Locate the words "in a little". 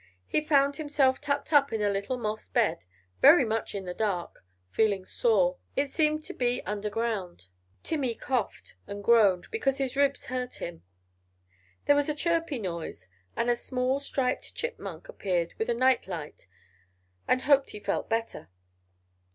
1.71-2.17